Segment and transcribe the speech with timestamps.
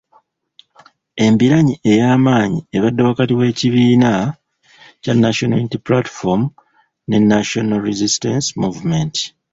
[1.25, 4.11] Embiranyi ey’amaanyi ebadde wakati w’ekibiina
[5.01, 6.41] kya National Unity Platform
[7.07, 9.15] ne National Resistance Movement.